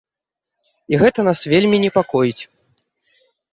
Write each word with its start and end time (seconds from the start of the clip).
І 0.93 0.99
гэта 1.01 1.19
нас 1.27 1.39
вельмі 1.53 1.77
непакоіць. 1.85 2.43